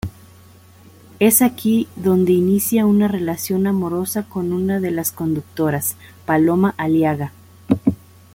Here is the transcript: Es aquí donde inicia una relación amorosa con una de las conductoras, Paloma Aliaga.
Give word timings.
Es 1.19 1.43
aquí 1.43 1.87
donde 1.95 2.31
inicia 2.33 2.87
una 2.87 3.07
relación 3.07 3.67
amorosa 3.67 4.23
con 4.23 4.51
una 4.51 4.79
de 4.79 4.89
las 4.89 5.11
conductoras, 5.11 5.95
Paloma 6.25 6.73
Aliaga. 6.75 7.31